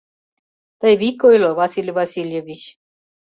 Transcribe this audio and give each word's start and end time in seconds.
Тый 0.79 0.93
вик 1.01 1.19
ойло, 1.27 1.51
Василий 1.61 1.95
Васильевич? 1.99 2.61